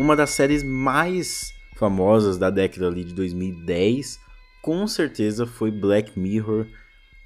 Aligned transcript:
uma 0.00 0.16
das 0.16 0.30
séries 0.30 0.62
mais 0.62 1.52
famosas 1.76 2.38
da 2.38 2.48
década 2.48 2.88
ali 2.88 3.04
de 3.04 3.12
2010, 3.12 4.18
com 4.62 4.86
certeza 4.86 5.46
foi 5.46 5.70
Black 5.70 6.18
Mirror. 6.18 6.66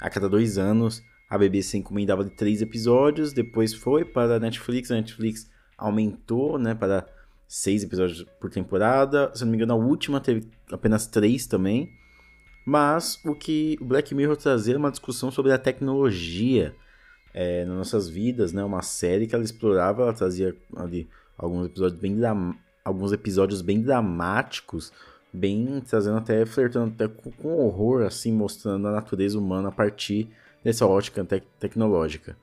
A 0.01 0.11
cada 0.11 0.29
dois 0.29 0.59
anos, 0.59 1.01
a 1.31 1.39
BBC 1.39 1.79
encomendava 1.79 2.25
de 2.25 2.31
três 2.31 2.61
episódios, 2.61 3.33
depois 3.33 3.73
foi 3.73 4.05
para 4.05 4.35
a 4.35 4.41
Netflix, 4.41 4.91
a 4.91 4.97
Netflix 4.97 5.49
aumentou, 5.79 6.59
né, 6.59 6.75
para 6.75 7.07
seis 7.47 7.85
episódios 7.85 8.27
por 8.41 8.51
temporada. 8.51 9.31
Se 9.37 9.45
não 9.45 9.53
me 9.53 9.57
engano, 9.57 9.75
a 9.75 9.77
última 9.77 10.21
teve 10.21 10.51
apenas 10.73 11.07
três 11.07 11.47
também. 11.47 11.89
Mas 12.67 13.21
o 13.25 13.37
que 13.37 13.79
o 13.81 13.85
Black 13.85 14.13
Mirror 14.17 14.37
trazia 14.37 14.75
é 14.75 14.79
uma 14.79 14.91
discussão 14.91 15.31
sobre 15.31 15.53
a 15.53 15.59
tecnologia 15.59 16.75
é, 17.33 17.65
nas 17.67 17.77
nossas 17.77 18.09
vidas, 18.09 18.53
né? 18.53 18.65
Uma 18.65 18.83
série 18.83 19.29
que 19.29 19.35
ela 19.35 19.45
explorava, 19.45 20.03
ela 20.03 20.13
trazia 20.13 20.57
ali 20.75 21.09
alguns 21.37 21.67
episódios 21.67 22.01
bem 22.01 22.15
alguns 22.85 23.13
episódios 23.13 23.63
bem 23.63 23.81
dramáticos, 23.81 24.93
bem 25.33 25.83
trazendo 25.89 26.19
até 26.19 26.45
flertando 26.45 26.93
até 26.95 27.09
com, 27.09 27.31
com 27.33 27.67
horror, 27.67 28.03
assim, 28.03 28.33
mostrando 28.33 28.87
a 28.87 28.93
natureza 28.93 29.39
humana 29.39 29.69
a 29.69 29.73
partir 29.73 30.29
dessa 30.63 30.87
ótica 30.87 31.25
te 31.25 31.43
tecnológica. 31.59 32.37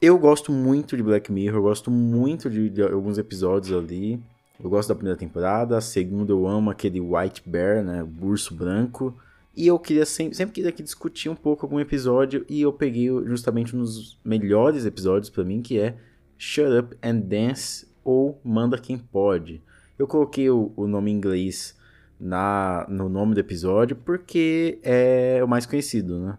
Eu 0.00 0.18
gosto 0.18 0.50
muito 0.52 0.96
de 0.96 1.02
Black 1.02 1.30
Mirror, 1.30 1.58
eu 1.58 1.62
gosto 1.62 1.90
muito 1.90 2.50
de, 2.50 2.68
de, 2.68 2.82
alguns 2.82 3.18
episódios 3.18 3.76
ali. 3.76 4.20
Eu 4.62 4.68
gosto 4.68 4.88
da 4.88 4.94
primeira 4.94 5.18
temporada, 5.18 5.76
a 5.76 5.80
segunda 5.80 6.32
eu 6.32 6.46
amo 6.46 6.70
aquele 6.70 7.00
White 7.00 7.42
Bear, 7.46 7.82
né, 7.82 8.02
o 8.02 8.26
urso 8.26 8.54
branco. 8.54 9.16
E 9.56 9.66
eu 9.66 9.78
queria 9.78 10.06
sempre, 10.06 10.34
sempre 10.34 10.54
queria 10.54 10.70
aqui 10.70 10.82
discutir 10.82 11.28
um 11.28 11.34
pouco 11.34 11.66
algum 11.66 11.78
episódio 11.78 12.44
e 12.48 12.62
eu 12.62 12.72
peguei 12.72 13.08
justamente 13.26 13.76
um 13.76 13.80
dos 13.80 14.18
melhores 14.24 14.86
episódios 14.86 15.30
para 15.30 15.44
mim, 15.44 15.60
que 15.60 15.78
é 15.78 15.96
Shut 16.38 16.68
Up 16.78 16.96
and 17.02 17.20
Dance 17.20 17.86
ou 18.04 18.40
Manda 18.44 18.78
Quem 18.78 18.98
Pode. 18.98 19.62
Eu 19.98 20.06
coloquei 20.06 20.50
o, 20.50 20.72
o 20.76 20.86
nome 20.86 21.10
em 21.10 21.14
inglês 21.14 21.76
na, 22.18 22.86
no 22.88 23.08
nome 23.08 23.34
do 23.34 23.40
episódio 23.40 23.96
porque 23.96 24.78
é 24.82 25.40
o 25.44 25.48
mais 25.48 25.66
conhecido, 25.66 26.18
né? 26.18 26.38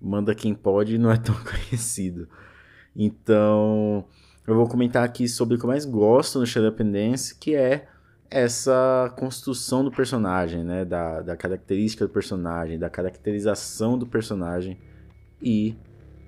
Manda 0.00 0.34
Quem 0.34 0.54
Pode 0.54 0.98
não 0.98 1.10
é 1.10 1.16
tão 1.16 1.34
conhecido. 1.44 2.28
Então, 2.94 4.04
eu 4.46 4.54
vou 4.54 4.68
comentar 4.68 5.04
aqui 5.04 5.28
sobre 5.28 5.54
o 5.54 5.58
que 5.58 5.64
eu 5.64 5.68
mais 5.68 5.84
gosto 5.84 6.38
no 6.38 6.46
Shut 6.46 6.66
Up 6.66 6.82
and 6.82 6.90
Dance, 6.90 7.34
que 7.34 7.54
é 7.54 7.86
essa 8.30 9.12
construção 9.18 9.84
do 9.84 9.90
personagem, 9.90 10.64
né? 10.64 10.84
Da, 10.84 11.20
da 11.20 11.36
característica 11.36 12.06
do 12.06 12.12
personagem, 12.12 12.78
da 12.78 12.90
caracterização 12.90 13.98
do 13.98 14.06
personagem 14.06 14.78
e 15.40 15.76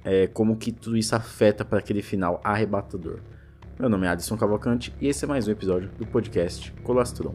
é, 0.05 0.27
como 0.27 0.57
que 0.57 0.71
tudo 0.71 0.97
isso 0.97 1.17
afeta 1.17 1.65
para 1.65 1.79
aquele 1.79 2.03
final 2.03 2.41
arrebatador. 2.45 3.21
Meu 3.79 3.89
nome 3.89 4.07
é 4.07 4.11
Adson 4.11 4.37
Cavalcante 4.37 4.95
e 5.01 5.09
esse 5.09 5.25
é 5.25 5.29
mais 5.29 5.49
um 5.49 5.51
episódio 5.51 5.91
do 5.99 6.07
podcast 6.07 6.73
Colastron. 6.85 7.35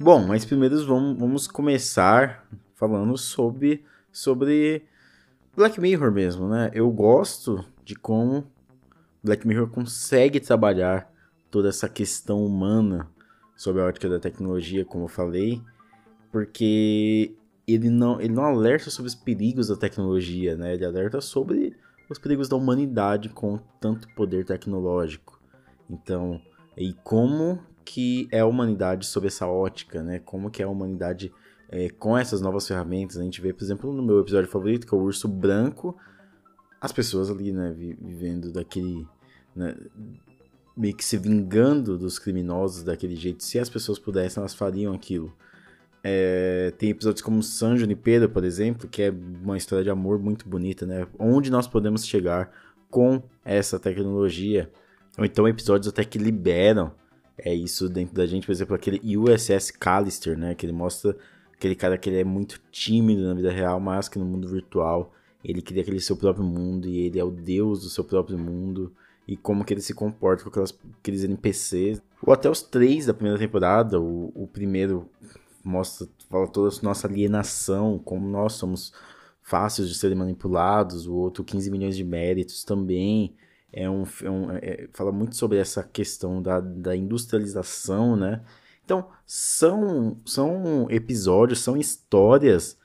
Bom, 0.00 0.24
mas 0.24 0.44
primeiro 0.44 0.86
vamos, 0.86 1.18
vamos 1.18 1.48
começar 1.48 2.46
falando 2.76 3.18
sobre, 3.18 3.84
sobre 4.12 4.84
Black 5.56 5.80
Mirror 5.80 6.12
mesmo, 6.12 6.48
né? 6.48 6.70
Eu 6.72 6.88
gosto 6.88 7.64
de 7.84 7.96
como 7.96 8.46
Black 9.24 9.44
Mirror 9.44 9.68
consegue 9.68 10.38
trabalhar 10.38 11.12
toda 11.50 11.68
essa 11.68 11.88
questão 11.88 12.46
humana 12.46 13.10
sobre 13.56 13.82
a 13.82 13.86
ótica 13.86 14.08
da 14.08 14.20
tecnologia, 14.20 14.84
como 14.84 15.06
eu 15.06 15.08
falei, 15.08 15.60
porque 16.30 17.34
ele 17.66 17.90
não, 17.90 18.20
ele 18.20 18.32
não 18.32 18.44
alerta 18.44 18.90
sobre 18.90 19.08
os 19.08 19.16
perigos 19.16 19.66
da 19.66 19.74
tecnologia, 19.74 20.56
né? 20.56 20.74
Ele 20.74 20.84
alerta 20.84 21.20
sobre 21.20 21.76
os 22.08 22.20
perigos 22.20 22.48
da 22.48 22.54
humanidade 22.54 23.30
com 23.30 23.58
tanto 23.80 24.06
poder 24.14 24.44
tecnológico. 24.44 25.40
Então, 25.90 26.40
e 26.76 26.92
como 26.92 27.58
que 27.88 28.28
é 28.30 28.40
a 28.40 28.46
humanidade 28.46 29.06
sob 29.06 29.26
essa 29.26 29.46
ótica, 29.46 30.02
né? 30.02 30.18
Como 30.18 30.50
que 30.50 30.60
é 30.60 30.66
a 30.66 30.68
humanidade 30.68 31.32
é, 31.70 31.88
com 31.88 32.18
essas 32.18 32.42
novas 32.42 32.68
ferramentas. 32.68 33.16
A 33.16 33.22
gente 33.22 33.40
vê, 33.40 33.50
por 33.50 33.64
exemplo, 33.64 33.90
no 33.94 34.02
meu 34.02 34.20
episódio 34.20 34.50
favorito, 34.50 34.86
que 34.86 34.94
é 34.94 34.98
o 34.98 35.00
Urso 35.00 35.26
Branco, 35.26 35.96
as 36.78 36.92
pessoas 36.92 37.30
ali, 37.30 37.50
né, 37.50 37.74
vivendo 37.74 38.52
daquele... 38.52 39.06
Né, 39.56 39.74
meio 40.76 40.94
que 40.94 41.04
se 41.04 41.16
vingando 41.16 41.96
dos 41.96 42.18
criminosos 42.18 42.84
daquele 42.84 43.16
jeito. 43.16 43.42
Se 43.42 43.58
as 43.58 43.70
pessoas 43.70 43.98
pudessem, 43.98 44.40
elas 44.40 44.54
fariam 44.54 44.92
aquilo. 44.92 45.34
É, 46.04 46.72
tem 46.76 46.90
episódios 46.90 47.22
como 47.22 47.42
San 47.42 47.74
Junipero, 47.74 48.28
por 48.28 48.44
exemplo, 48.44 48.86
que 48.86 49.02
é 49.02 49.10
uma 49.10 49.56
história 49.56 49.82
de 49.82 49.90
amor 49.90 50.18
muito 50.18 50.46
bonita, 50.46 50.86
né? 50.86 51.06
Onde 51.18 51.50
nós 51.50 51.66
podemos 51.66 52.06
chegar 52.06 52.52
com 52.90 53.22
essa 53.44 53.78
tecnologia. 53.78 54.70
Ou 55.16 55.24
então 55.24 55.48
episódios 55.48 55.88
até 55.88 56.04
que 56.04 56.18
liberam 56.18 56.92
é 57.38 57.54
isso 57.54 57.88
dentro 57.88 58.14
da 58.14 58.26
gente, 58.26 58.46
por 58.46 58.52
exemplo, 58.52 58.74
aquele 58.74 59.16
USS 59.16 59.70
Callister, 59.70 60.36
né, 60.36 60.54
que 60.54 60.66
ele 60.66 60.72
mostra 60.72 61.16
aquele 61.54 61.74
cara 61.74 61.98
que 61.98 62.08
ele 62.08 62.20
é 62.20 62.24
muito 62.24 62.60
tímido 62.70 63.22
na 63.22 63.34
vida 63.34 63.50
real, 63.50 63.80
mas 63.80 64.08
que 64.08 64.18
no 64.18 64.24
mundo 64.24 64.48
virtual 64.48 65.12
ele 65.44 65.62
cria 65.62 65.82
aquele 65.82 66.00
seu 66.00 66.16
próprio 66.16 66.44
mundo 66.44 66.88
e 66.88 66.98
ele 66.98 67.18
é 67.18 67.24
o 67.24 67.30
deus 67.30 67.82
do 67.82 67.88
seu 67.88 68.04
próprio 68.04 68.38
mundo 68.38 68.92
e 69.26 69.36
como 69.36 69.64
que 69.64 69.74
ele 69.74 69.80
se 69.80 69.94
comporta 69.94 70.42
com 70.42 70.48
aquelas, 70.48 70.76
aqueles 71.00 71.22
NPCs. 71.22 72.00
Ou 72.22 72.32
até 72.32 72.48
os 72.48 72.62
três 72.62 73.06
da 73.06 73.14
primeira 73.14 73.38
temporada, 73.38 74.00
o, 74.00 74.32
o 74.34 74.46
primeiro 74.46 75.08
mostra, 75.62 76.08
fala 76.30 76.48
toda 76.48 76.74
a 76.74 76.82
nossa 76.82 77.06
alienação, 77.06 77.98
como 77.98 78.26
nós 78.26 78.54
somos 78.54 78.92
fáceis 79.42 79.88
de 79.88 79.94
serem 79.94 80.16
manipulados, 80.16 81.06
o 81.06 81.14
outro 81.14 81.44
15 81.44 81.70
milhões 81.70 81.96
de 81.96 82.04
méritos 82.04 82.64
também, 82.64 83.34
é 83.72 83.88
um, 83.88 84.04
é 84.22 84.30
um 84.30 84.50
é, 84.52 84.88
fala 84.92 85.12
muito 85.12 85.36
sobre 85.36 85.58
essa 85.58 85.82
questão 85.82 86.40
da, 86.42 86.60
da 86.60 86.96
industrialização, 86.96 88.16
né? 88.16 88.42
Então, 88.84 89.08
são, 89.26 90.18
são 90.24 90.86
episódios, 90.90 91.60
são 91.60 91.76
histórias 91.76 92.78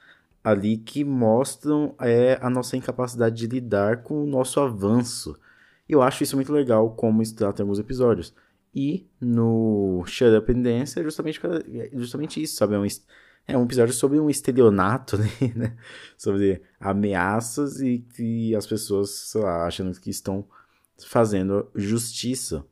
ali 0.44 0.78
que 0.78 1.04
mostram 1.06 1.96
é, 2.02 2.38
a 2.42 2.50
nossa 2.50 2.76
incapacidade 2.76 3.36
de 3.38 3.48
lidar 3.48 4.04
com 4.04 4.22
o 4.22 4.28
nosso 4.28 4.60
avanço. 4.60 5.40
Eu 5.88 6.02
acho 6.02 6.24
isso 6.24 6.36
muito 6.36 6.52
legal, 6.52 6.92
como 6.96 7.22
isso 7.22 7.36
trata 7.36 7.62
em 7.62 7.64
alguns 7.64 7.80
episódios. 7.80 8.36
E 8.76 9.08
no 9.22 10.04
Shut 10.06 10.36
Up 10.36 10.52
and 10.52 10.62
Dance 10.62 11.00
é 11.00 11.04
justamente, 11.04 11.40
é 11.74 11.90
justamente 11.94 12.42
isso, 12.42 12.56
sabe? 12.56 12.76
É 12.76 12.80
um, 12.80 12.86
é 13.48 13.58
um 13.58 13.64
episódio 13.64 13.94
sobre 13.94 14.20
um 14.20 14.30
estelionato, 14.30 15.18
né? 15.56 15.78
sobre 16.18 16.62
ameaças 16.80 17.80
e 17.80 18.00
que 18.00 18.54
as 18.56 18.68
pessoas, 18.68 19.12
sei 19.12 19.42
lá, 19.42 19.66
achando 19.66 19.98
que 20.00 20.10
estão 20.10 20.46
fazendo 21.06 21.70
justiça. 21.76 22.66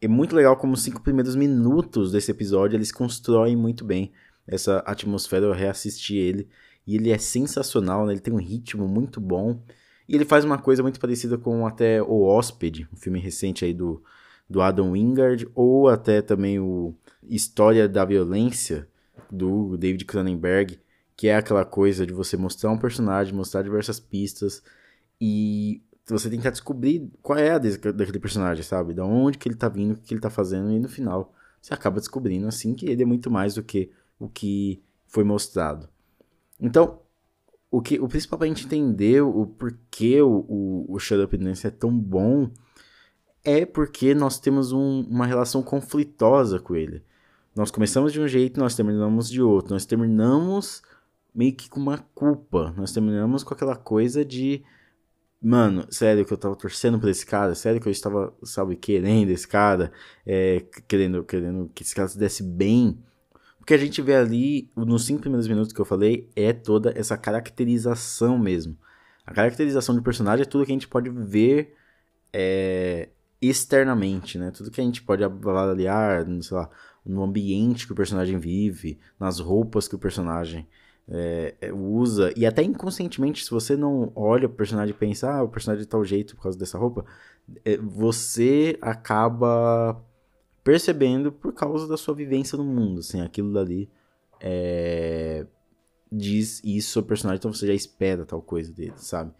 É 0.00 0.08
muito 0.08 0.34
legal 0.36 0.56
como 0.56 0.74
os 0.74 0.82
cinco 0.82 1.02
primeiros 1.02 1.34
minutos 1.34 2.12
desse 2.12 2.30
episódio 2.30 2.76
eles 2.76 2.92
constroem 2.92 3.56
muito 3.56 3.84
bem 3.84 4.12
essa 4.46 4.78
atmosfera. 4.80 5.46
Eu 5.46 5.52
reassisti 5.52 6.16
ele 6.16 6.48
e 6.86 6.96
ele 6.96 7.10
é 7.10 7.18
sensacional, 7.18 8.06
né? 8.06 8.12
ele 8.12 8.20
tem 8.20 8.32
um 8.32 8.38
ritmo 8.38 8.86
muito 8.86 9.20
bom. 9.20 9.60
E 10.08 10.14
ele 10.14 10.24
faz 10.24 10.44
uma 10.44 10.58
coisa 10.58 10.82
muito 10.82 11.00
parecida 11.00 11.36
com 11.36 11.66
até 11.66 12.00
O 12.00 12.22
Hóspede, 12.22 12.88
um 12.92 12.96
filme 12.96 13.18
recente 13.18 13.64
aí 13.64 13.74
do, 13.74 14.02
do 14.48 14.60
Adam 14.60 14.92
Wingard, 14.92 15.48
ou 15.54 15.88
até 15.88 16.22
também 16.22 16.60
o 16.60 16.94
História 17.24 17.88
da 17.88 18.04
Violência, 18.04 18.86
do 19.30 19.76
David 19.76 20.04
Cronenberg, 20.04 20.78
que 21.16 21.28
é 21.28 21.36
aquela 21.36 21.64
coisa 21.64 22.06
de 22.06 22.12
você 22.12 22.36
mostrar 22.36 22.70
um 22.70 22.78
personagem, 22.78 23.34
mostrar 23.34 23.62
diversas 23.62 23.98
pistas 23.98 24.62
e 25.20 25.82
você 26.14 26.30
tentar 26.30 26.50
descobrir 26.50 27.10
qual 27.20 27.38
é 27.38 27.50
a 27.50 27.58
daquele 27.58 28.20
personagem, 28.20 28.62
sabe? 28.62 28.94
Da 28.94 29.04
onde 29.04 29.38
que 29.38 29.48
ele 29.48 29.56
tá 29.56 29.68
vindo, 29.68 29.94
o 29.94 29.96
que 30.00 30.14
ele 30.14 30.20
tá 30.20 30.30
fazendo, 30.30 30.70
e 30.70 30.78
no 30.78 30.88
final 30.88 31.34
você 31.60 31.74
acaba 31.74 31.98
descobrindo 31.98 32.46
assim 32.46 32.74
que 32.74 32.86
ele 32.86 33.02
é 33.02 33.06
muito 33.06 33.30
mais 33.30 33.54
do 33.54 33.62
que 33.62 33.90
o 34.18 34.28
que 34.28 34.82
foi 35.06 35.24
mostrado. 35.24 35.88
Então, 36.60 37.00
o, 37.70 37.82
que, 37.82 37.98
o 37.98 38.08
principal 38.08 38.38
pra 38.38 38.48
gente 38.48 38.66
entender 38.66 39.20
o 39.20 39.46
porquê 39.46 40.22
o, 40.22 40.46
o, 40.48 40.86
o 40.88 40.98
Shut 40.98 41.20
Up 41.20 41.36
Dance 41.36 41.66
é 41.66 41.70
tão 41.70 41.96
bom 41.96 42.50
é 43.44 43.64
porque 43.64 44.14
nós 44.14 44.40
temos 44.40 44.72
um, 44.72 45.02
uma 45.08 45.26
relação 45.26 45.62
conflitosa 45.62 46.58
com 46.58 46.74
ele. 46.74 47.02
Nós 47.54 47.70
começamos 47.70 48.12
de 48.12 48.20
um 48.20 48.26
jeito, 48.26 48.58
nós 48.58 48.74
terminamos 48.74 49.30
de 49.30 49.40
outro. 49.40 49.72
Nós 49.72 49.86
terminamos 49.86 50.82
meio 51.34 51.54
que 51.54 51.70
com 51.70 51.80
uma 51.80 51.98
culpa. 52.14 52.74
Nós 52.76 52.92
terminamos 52.92 53.44
com 53.44 53.54
aquela 53.54 53.76
coisa 53.76 54.24
de 54.24 54.64
Mano, 55.48 55.86
sério 55.90 56.26
que 56.26 56.32
eu 56.32 56.36
tava 56.36 56.56
torcendo 56.56 56.98
por 56.98 57.08
esse 57.08 57.24
cara, 57.24 57.54
sério 57.54 57.80
que 57.80 57.86
eu 57.86 57.92
estava, 57.92 58.34
sabe, 58.42 58.74
querendo 58.74 59.30
esse 59.30 59.46
cara, 59.46 59.92
é, 60.26 60.64
querendo, 60.88 61.22
querendo 61.22 61.70
que 61.72 61.84
esse 61.84 61.94
cara 61.94 62.08
se 62.08 62.18
desse 62.18 62.42
bem. 62.42 62.98
Porque 63.56 63.72
a 63.72 63.78
gente 63.78 64.02
vê 64.02 64.16
ali, 64.16 64.68
nos 64.74 65.06
cinco 65.06 65.20
primeiros 65.20 65.46
minutos 65.46 65.72
que 65.72 65.80
eu 65.80 65.84
falei, 65.84 66.28
é 66.34 66.52
toda 66.52 66.92
essa 66.98 67.16
caracterização 67.16 68.36
mesmo. 68.36 68.76
A 69.24 69.32
caracterização 69.32 69.94
de 69.94 70.02
personagem 70.02 70.42
é 70.42 70.48
tudo 70.48 70.66
que 70.66 70.72
a 70.72 70.74
gente 70.74 70.88
pode 70.88 71.10
ver 71.10 71.76
é, 72.32 73.10
externamente, 73.40 74.38
né? 74.38 74.50
Tudo 74.50 74.72
que 74.72 74.80
a 74.80 74.84
gente 74.84 75.00
pode 75.00 75.22
avaliar, 75.22 76.26
sei 76.42 76.56
lá, 76.56 76.68
no 77.04 77.22
ambiente 77.22 77.86
que 77.86 77.92
o 77.92 77.96
personagem 77.96 78.36
vive, 78.36 78.98
nas 79.16 79.38
roupas 79.38 79.86
que 79.86 79.94
o 79.94 79.98
personagem 79.98 80.66
é, 81.08 81.54
é 81.60 81.72
usa, 81.72 82.32
e 82.36 82.44
até 82.44 82.62
inconscientemente, 82.62 83.44
se 83.44 83.50
você 83.50 83.76
não 83.76 84.12
olha 84.14 84.46
o 84.46 84.50
personagem 84.50 84.94
e 84.94 84.98
pensa, 84.98 85.30
ah, 85.30 85.42
o 85.42 85.48
personagem 85.48 85.84
de 85.84 85.88
tal 85.88 86.04
jeito 86.04 86.34
por 86.36 86.42
causa 86.42 86.58
dessa 86.58 86.78
roupa, 86.78 87.04
é, 87.64 87.76
você 87.76 88.76
acaba 88.80 90.02
percebendo 90.64 91.30
por 91.30 91.52
causa 91.52 91.86
da 91.86 91.96
sua 91.96 92.14
vivência 92.14 92.58
no 92.58 92.64
mundo, 92.64 93.00
assim, 93.00 93.20
aquilo 93.20 93.52
dali 93.52 93.88
é, 94.40 95.46
diz 96.10 96.60
isso 96.64 96.90
sobre 96.90 97.06
o 97.06 97.08
personagem, 97.08 97.38
então 97.38 97.52
você 97.52 97.66
já 97.68 97.74
espera 97.74 98.24
tal 98.24 98.42
coisa 98.42 98.72
dele, 98.72 98.94
sabe? 98.96 99.32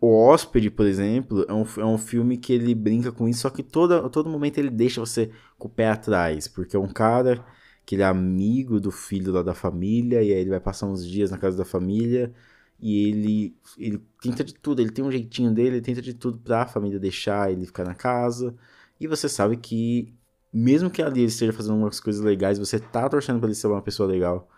O 0.00 0.14
Hóspede, 0.14 0.70
por 0.70 0.86
exemplo, 0.86 1.44
é 1.48 1.52
um, 1.52 1.64
é 1.78 1.84
um 1.84 1.98
filme 1.98 2.38
que 2.38 2.52
ele 2.52 2.72
brinca 2.74 3.10
com 3.10 3.28
isso, 3.28 3.40
só 3.40 3.50
que 3.50 3.64
todo, 3.64 4.08
todo 4.08 4.30
momento 4.30 4.58
ele 4.58 4.70
deixa 4.70 5.00
você 5.00 5.32
com 5.58 5.66
o 5.66 5.70
pé 5.70 5.88
atrás, 5.88 6.46
porque 6.46 6.76
é 6.76 6.78
um 6.78 6.86
cara 6.92 7.44
que 7.88 7.94
ele 7.94 8.02
é 8.02 8.04
amigo 8.04 8.78
do 8.78 8.90
filho 8.90 9.32
lá 9.32 9.42
da 9.42 9.54
família, 9.54 10.22
e 10.22 10.30
aí 10.30 10.40
ele 10.40 10.50
vai 10.50 10.60
passar 10.60 10.86
uns 10.86 11.06
dias 11.06 11.30
na 11.30 11.38
casa 11.38 11.56
da 11.56 11.64
família, 11.64 12.34
e 12.78 13.08
ele, 13.08 13.56
ele 13.78 14.02
tenta 14.20 14.44
de 14.44 14.52
tudo, 14.52 14.82
ele 14.82 14.90
tem 14.90 15.02
um 15.02 15.10
jeitinho 15.10 15.50
dele, 15.54 15.76
ele 15.76 15.80
tenta 15.80 16.02
de 16.02 16.12
tudo 16.12 16.36
pra 16.36 16.66
família 16.66 17.00
deixar 17.00 17.50
ele 17.50 17.64
ficar 17.64 17.84
na 17.84 17.94
casa, 17.94 18.54
e 19.00 19.06
você 19.06 19.26
sabe 19.26 19.56
que, 19.56 20.14
mesmo 20.52 20.90
que 20.90 21.00
ali 21.00 21.20
ele 21.20 21.28
esteja 21.28 21.50
fazendo 21.50 21.72
algumas 21.72 21.98
coisas 21.98 22.22
legais, 22.22 22.58
você 22.58 22.78
tá 22.78 23.08
torcendo 23.08 23.38
pra 23.38 23.48
ele 23.48 23.54
ser 23.54 23.68
uma 23.68 23.80
pessoa 23.80 24.06
legal, 24.06 24.50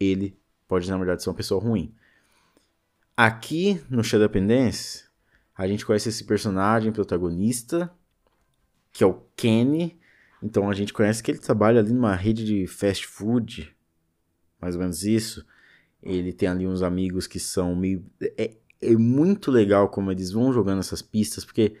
ele 0.00 0.36
pode, 0.66 0.90
na 0.90 0.98
verdade, 0.98 1.22
ser 1.22 1.30
uma 1.30 1.36
pessoa 1.36 1.62
ruim. 1.62 1.94
Aqui 3.16 3.80
no 3.88 4.02
Shadow 4.02 4.28
Dance, 4.28 5.04
a 5.56 5.68
gente 5.68 5.86
conhece 5.86 6.08
esse 6.08 6.24
personagem 6.24 6.90
protagonista, 6.90 7.94
que 8.92 9.04
é 9.04 9.06
o 9.06 9.22
Kenny. 9.36 10.01
Então 10.42 10.68
a 10.68 10.74
gente 10.74 10.92
conhece 10.92 11.22
que 11.22 11.30
ele 11.30 11.38
trabalha 11.38 11.80
ali 11.80 11.92
numa 11.92 12.14
rede 12.14 12.44
de 12.44 12.66
fast 12.66 13.06
food, 13.06 13.74
mais 14.60 14.74
ou 14.74 14.80
menos 14.80 15.04
isso. 15.04 15.46
Ele 16.02 16.32
tem 16.32 16.48
ali 16.48 16.66
uns 16.66 16.82
amigos 16.82 17.26
que 17.26 17.38
são 17.38 17.76
meio. 17.76 18.04
É, 18.36 18.56
é 18.80 18.96
muito 18.96 19.50
legal 19.50 19.88
como 19.88 20.10
eles 20.10 20.32
vão 20.32 20.52
jogando 20.52 20.80
essas 20.80 21.00
pistas, 21.00 21.44
porque 21.44 21.76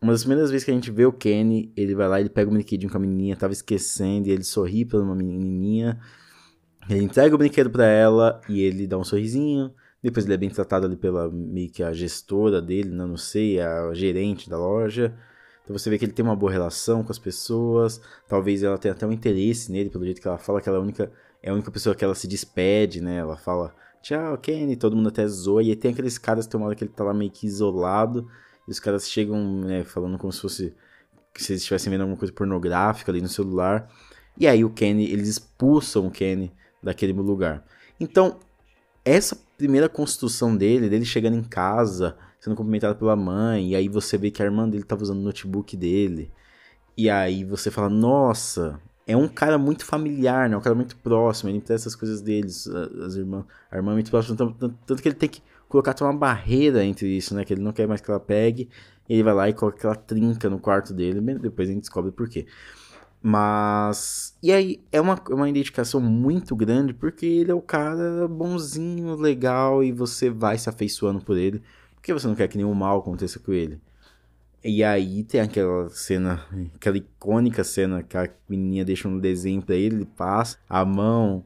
uma 0.00 0.12
das 0.12 0.22
primeiras 0.22 0.50
vezes 0.50 0.64
que 0.64 0.70
a 0.70 0.74
gente 0.74 0.90
vê 0.90 1.04
o 1.04 1.12
Kenny, 1.12 1.70
ele 1.76 1.94
vai 1.94 2.08
lá, 2.08 2.18
ele 2.18 2.30
pega 2.30 2.48
o 2.48 2.54
brinquedinho 2.54 2.90
com 2.90 2.96
a 2.96 3.00
menininha, 3.00 3.36
tava 3.36 3.52
esquecendo, 3.52 4.28
e 4.28 4.30
ele 4.30 4.42
sorri 4.42 4.86
pra 4.86 4.98
uma 4.98 5.14
menininha. 5.14 6.00
Ele 6.88 7.04
entrega 7.04 7.34
o 7.34 7.38
brinquedo 7.38 7.68
para 7.68 7.84
ela 7.84 8.40
e 8.48 8.60
ele 8.62 8.86
dá 8.86 8.96
um 8.96 9.04
sorrisinho. 9.04 9.72
Depois 10.02 10.24
ele 10.24 10.34
é 10.34 10.38
bem 10.38 10.48
tratado 10.48 10.86
ali 10.86 10.96
pela 10.96 11.30
meio 11.30 11.70
que 11.70 11.82
a 11.82 11.92
gestora 11.92 12.62
dele, 12.62 12.88
não, 12.88 13.08
não 13.08 13.16
sei, 13.18 13.60
a 13.60 13.92
gerente 13.92 14.48
da 14.48 14.56
loja. 14.56 15.14
Então 15.70 15.78
você 15.78 15.88
vê 15.88 15.96
que 15.98 16.04
ele 16.04 16.12
tem 16.12 16.24
uma 16.24 16.34
boa 16.34 16.50
relação 16.50 17.04
com 17.04 17.12
as 17.12 17.18
pessoas. 17.18 18.00
Talvez 18.26 18.64
ela 18.64 18.76
tenha 18.76 18.90
até 18.90 19.06
um 19.06 19.12
interesse 19.12 19.70
nele, 19.70 19.88
pelo 19.88 20.04
jeito 20.04 20.20
que 20.20 20.26
ela 20.26 20.36
fala 20.36 20.60
que 20.60 20.68
ela 20.68 20.78
é 20.78 20.80
a 20.80 20.82
única, 20.82 21.12
é 21.40 21.50
a 21.50 21.54
única 21.54 21.70
pessoa 21.70 21.94
que 21.94 22.04
ela 22.04 22.14
se 22.16 22.26
despede, 22.26 23.00
né? 23.00 23.18
Ela 23.18 23.36
fala, 23.36 23.72
tchau, 24.02 24.36
Kenny, 24.38 24.74
todo 24.74 24.96
mundo 24.96 25.10
até 25.10 25.24
zoa. 25.28 25.62
E 25.62 25.76
tem 25.76 25.92
aqueles 25.92 26.18
caras 26.18 26.44
que 26.44 26.50
tem 26.50 26.60
uma 26.60 26.66
hora 26.66 26.74
que 26.74 26.82
ele 26.82 26.90
tá 26.90 27.04
lá 27.04 27.14
meio 27.14 27.30
que 27.30 27.46
isolado. 27.46 28.28
E 28.66 28.70
os 28.72 28.80
caras 28.80 29.08
chegam, 29.08 29.60
né, 29.60 29.84
falando 29.84 30.18
como 30.18 30.32
se 30.32 30.40
fosse. 30.40 30.74
Se 31.36 31.52
eles 31.52 31.62
estivessem 31.62 31.88
vendo 31.88 32.00
alguma 32.00 32.18
coisa 32.18 32.34
pornográfica 32.34 33.12
ali 33.12 33.22
no 33.22 33.28
celular. 33.28 33.88
E 34.36 34.48
aí 34.48 34.64
o 34.64 34.70
Kenny, 34.70 35.04
eles 35.04 35.28
expulsam 35.28 36.08
o 36.08 36.10
Kenny 36.10 36.52
daquele 36.82 37.12
lugar. 37.12 37.64
Então, 38.00 38.40
essa 39.04 39.38
primeira 39.56 39.88
construção 39.88 40.56
dele, 40.56 40.88
dele 40.88 41.04
chegando 41.04 41.36
em 41.36 41.44
casa, 41.44 42.16
sendo 42.40 42.56
cumprimentado 42.56 42.98
pela 42.98 43.14
mãe, 43.14 43.70
e 43.70 43.76
aí 43.76 43.88
você 43.88 44.16
vê 44.16 44.30
que 44.30 44.42
a 44.42 44.46
irmã 44.46 44.68
dele 44.68 44.84
tava 44.84 45.02
usando 45.02 45.18
o 45.18 45.22
notebook 45.22 45.76
dele. 45.76 46.32
E 46.96 47.08
aí 47.10 47.44
você 47.44 47.70
fala, 47.70 47.88
nossa, 47.88 48.80
é 49.06 49.16
um 49.16 49.28
cara 49.28 49.58
muito 49.58 49.84
familiar, 49.84 50.48
né? 50.48 50.56
Um 50.56 50.60
cara 50.60 50.74
muito 50.74 50.96
próximo, 50.96 51.50
ele 51.50 51.58
empresta 51.58 51.88
as 51.88 51.94
coisas 51.94 52.20
deles, 52.20 52.66
as 52.66 53.14
irmãs, 53.14 53.44
a 53.70 53.76
irmã 53.76 53.92
é 53.92 53.94
muito 53.94 54.10
próxima, 54.10 54.36
tanto, 54.36 54.74
tanto 54.86 55.02
que 55.02 55.08
ele 55.08 55.16
tem 55.16 55.28
que 55.28 55.42
colocar 55.68 55.94
uma 56.00 56.12
barreira 56.12 56.84
entre 56.84 57.08
isso, 57.08 57.34
né? 57.34 57.44
Que 57.44 57.52
ele 57.54 57.62
não 57.62 57.72
quer 57.72 57.86
mais 57.86 58.00
que 58.00 58.10
ela 58.10 58.20
pegue, 58.20 58.68
ele 59.08 59.22
vai 59.22 59.34
lá 59.34 59.48
e 59.48 59.52
coloca 59.52 59.78
aquela 59.78 59.94
trinca 59.94 60.48
no 60.48 60.58
quarto 60.58 60.94
dele, 60.94 61.20
depois 61.38 61.68
a 61.68 61.72
gente 61.72 61.82
descobre 61.82 62.10
por 62.10 62.28
quê. 62.28 62.46
Mas. 63.22 64.34
E 64.42 64.50
aí, 64.50 64.80
é 64.90 65.00
uma, 65.00 65.20
uma 65.30 65.48
identificação 65.48 66.00
muito 66.00 66.56
grande 66.56 66.94
porque 66.94 67.26
ele 67.26 67.50
é 67.50 67.54
o 67.54 67.60
cara 67.60 68.26
bonzinho, 68.26 69.14
legal 69.14 69.84
e 69.84 69.92
você 69.92 70.30
vai 70.30 70.56
se 70.56 70.68
afeiçoando 70.68 71.20
por 71.20 71.36
ele. 71.36 71.62
Porque 72.00 72.12
você 72.14 72.26
não 72.26 72.34
quer 72.34 72.48
que 72.48 72.56
nenhum 72.56 72.72
mal 72.72 72.98
aconteça 72.98 73.38
com 73.38 73.52
ele. 73.52 73.78
E 74.64 74.82
aí 74.82 75.22
tem 75.24 75.40
aquela 75.40 75.88
cena, 75.90 76.44
aquela 76.74 76.96
icônica 76.96 77.62
cena 77.62 78.02
que 78.02 78.16
a 78.16 78.28
menininha 78.48 78.84
deixa 78.84 79.08
um 79.08 79.18
desenho 79.18 79.62
pra 79.62 79.74
ele, 79.74 79.96
ele 79.96 80.06
passa 80.06 80.58
a 80.68 80.84
mão 80.84 81.44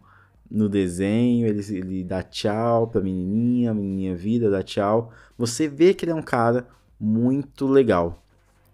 no 0.51 0.69
desenho, 0.69 1.47
ele, 1.47 1.61
ele 1.77 2.05
dá 2.05 2.23
tchau 2.23 2.89
pra 2.89 3.01
menininha, 3.01 3.71
a 3.71 3.75
menininha 3.75 4.17
vira, 4.17 4.51
dá 4.51 4.63
tchau. 4.63 5.13
Você 5.39 5.69
vê 5.69 5.95
que 5.95 6.05
ele 6.05 6.13
é 6.13 6.15
um 6.15 6.23
cara 6.23 6.69
muito 6.99 7.67
legal, 7.67 8.23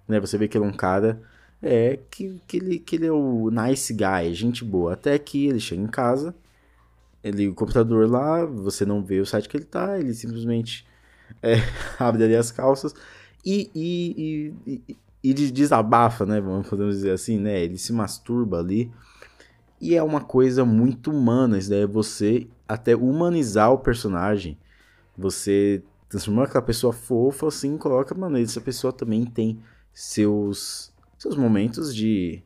né? 0.08 0.20
Você 0.20 0.38
vê 0.38 0.48
que 0.48 0.56
ele 0.56 0.64
é 0.64 0.68
um 0.68 0.72
cara 0.72 1.20
é 1.62 1.98
que, 2.10 2.40
que, 2.46 2.56
ele, 2.56 2.78
que 2.78 2.96
ele 2.96 3.06
é 3.06 3.12
o 3.12 3.50
nice 3.50 3.92
guy, 3.92 4.32
gente 4.34 4.64
boa. 4.64 4.94
Até 4.94 5.18
que 5.18 5.46
ele 5.46 5.60
chega 5.60 5.82
em 5.82 5.86
casa, 5.86 6.34
ele 7.22 7.48
o 7.48 7.54
computador 7.54 8.08
lá, 8.08 8.44
você 8.46 8.86
não 8.86 9.02
vê 9.04 9.20
o 9.20 9.26
site 9.26 9.48
que 9.48 9.56
ele 9.56 9.64
tá, 9.64 9.98
ele 9.98 10.14
simplesmente 10.14 10.86
é, 11.42 11.56
abre 11.98 12.24
ali 12.24 12.36
as 12.36 12.50
calças 12.50 12.94
e, 13.44 13.70
e, 13.74 14.54
e, 14.66 14.96
e, 15.22 15.34
desabafa, 15.34 16.26
né? 16.26 16.40
Vamos 16.40 16.68
podemos 16.68 16.96
dizer 16.96 17.12
assim, 17.12 17.38
né? 17.38 17.60
Ele 17.62 17.78
se 17.78 17.92
masturba 17.92 18.58
ali. 18.58 18.90
E 19.80 19.94
é 19.94 20.02
uma 20.02 20.20
coisa 20.20 20.64
muito 20.64 21.10
humana, 21.10 21.56
isso 21.56 21.70
daí 21.70 21.82
é 21.82 21.86
você 21.86 22.46
até 22.68 22.94
humanizar 22.94 23.72
o 23.72 23.78
personagem. 23.78 24.58
Você 25.16 25.82
transformar 26.08 26.44
aquela 26.44 26.62
pessoa 26.62 26.92
fofa 26.92 27.48
assim, 27.48 27.78
coloca, 27.78 28.14
mano, 28.14 28.38
essa 28.38 28.60
pessoa 28.60 28.92
também 28.92 29.24
tem 29.24 29.60
seus 29.92 30.92
seus 31.16 31.36
momentos 31.36 31.94
de 31.94 32.42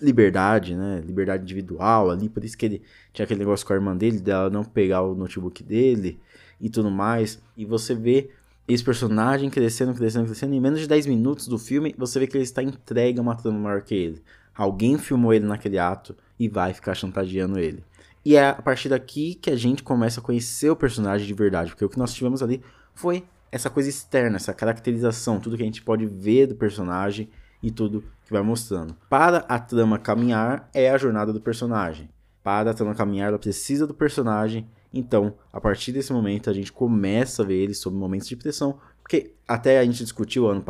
liberdade, 0.00 0.76
né? 0.76 1.02
Liberdade 1.04 1.42
individual 1.42 2.10
ali, 2.10 2.28
por 2.28 2.44
isso 2.44 2.56
que 2.56 2.66
ele 2.66 2.82
tinha 3.12 3.24
aquele 3.24 3.40
negócio 3.40 3.66
com 3.66 3.72
a 3.72 3.76
irmã 3.76 3.96
dele, 3.96 4.20
dela 4.20 4.50
não 4.50 4.64
pegar 4.64 5.02
o 5.02 5.14
notebook 5.14 5.62
dele 5.62 6.20
e 6.60 6.68
tudo 6.70 6.90
mais. 6.90 7.40
E 7.56 7.64
você 7.64 7.94
vê 7.94 8.30
esse 8.68 8.84
personagem 8.84 9.48
crescendo, 9.48 9.94
crescendo, 9.94 10.26
crescendo. 10.26 10.54
Em 10.54 10.60
menos 10.60 10.80
de 10.80 10.86
10 10.86 11.06
minutos 11.06 11.48
do 11.48 11.58
filme, 11.58 11.94
você 11.96 12.20
vê 12.20 12.26
que 12.26 12.36
ele 12.36 12.44
está 12.44 12.62
entregue 12.62 13.18
a 13.18 13.22
uma 13.22 13.34
trama 13.34 13.58
maior 13.58 13.80
que 13.80 13.94
ele. 13.94 14.22
Alguém 14.54 14.98
filmou 14.98 15.32
ele 15.32 15.46
naquele 15.46 15.78
ato 15.78 16.14
e 16.38 16.48
vai 16.48 16.74
ficar 16.74 16.94
chantageando 16.94 17.58
ele. 17.58 17.82
E 18.24 18.36
é 18.36 18.50
a 18.50 18.60
partir 18.60 18.90
daqui 18.90 19.34
que 19.34 19.48
a 19.48 19.56
gente 19.56 19.82
começa 19.82 20.20
a 20.20 20.22
conhecer 20.22 20.68
o 20.68 20.76
personagem 20.76 21.26
de 21.26 21.32
verdade, 21.32 21.70
porque 21.70 21.84
o 21.84 21.88
que 21.88 21.98
nós 21.98 22.12
tivemos 22.12 22.42
ali 22.42 22.62
foi 22.94 23.24
essa 23.50 23.70
coisa 23.70 23.88
externa, 23.88 24.36
essa 24.36 24.52
caracterização, 24.52 25.40
tudo 25.40 25.56
que 25.56 25.62
a 25.62 25.66
gente 25.66 25.82
pode 25.82 26.04
ver 26.04 26.48
do 26.48 26.54
personagem 26.54 27.30
e 27.62 27.70
tudo 27.70 28.04
que 28.26 28.32
vai 28.32 28.42
mostrando. 28.42 28.94
Para 29.08 29.38
a 29.48 29.58
trama 29.58 29.98
caminhar, 29.98 30.68
é 30.74 30.90
a 30.90 30.98
jornada 30.98 31.32
do 31.32 31.40
personagem. 31.40 32.10
Para 32.42 32.72
a 32.72 32.74
trama 32.74 32.94
caminhar, 32.94 33.28
ela 33.28 33.38
precisa 33.38 33.86
do 33.86 33.94
personagem. 33.94 34.68
Então, 34.92 35.34
a 35.52 35.60
partir 35.60 35.92
desse 35.92 36.12
momento, 36.12 36.48
a 36.48 36.52
gente 36.52 36.72
começa 36.72 37.42
a 37.42 37.46
ver 37.46 37.56
ele 37.56 37.74
sob 37.74 37.96
momentos 37.96 38.28
de 38.28 38.36
pressão. 38.36 38.78
Porque 39.02 39.32
até 39.46 39.78
a 39.78 39.84
gente 39.84 40.02
discutiu 40.02 40.46
ano, 40.46 40.62